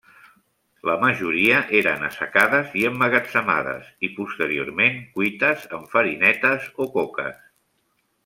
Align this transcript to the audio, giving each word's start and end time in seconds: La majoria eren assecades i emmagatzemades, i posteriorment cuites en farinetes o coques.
La 0.89 0.93
majoria 1.01 1.57
eren 1.79 2.05
assecades 2.07 2.71
i 2.83 2.85
emmagatzemades, 2.89 3.91
i 4.09 4.11
posteriorment 4.15 4.99
cuites 5.19 5.69
en 5.79 5.85
farinetes 5.93 6.67
o 6.87 6.91
coques. 6.99 7.39